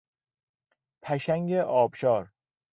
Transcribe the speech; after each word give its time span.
پشنگ 1.03 1.53
آبشار 1.53 2.31